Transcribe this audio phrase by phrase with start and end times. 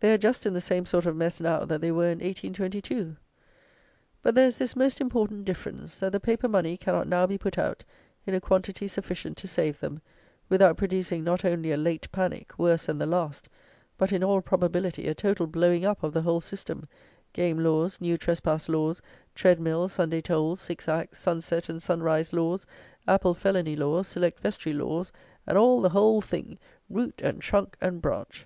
[0.00, 3.14] They are just in the same sort of mess, now, that they were in 1822.
[4.22, 7.58] But, there is this most important difference, that the paper money cannot now be put
[7.58, 7.84] out,
[8.26, 10.00] in a quantity sufficient to save them,
[10.48, 13.46] without producing not only a "late panic," worse than the last,
[13.98, 16.88] but, in all probability, a total blowing up of the whole system,
[17.34, 19.02] game laws, new trespass laws,
[19.34, 22.64] tread mill, Sunday tolls, six acts, sun set and sun rise laws,
[23.06, 25.12] apple felony laws, select vestry laws,
[25.46, 26.58] and all the whole THING,
[26.88, 28.36] root and trunk and branch!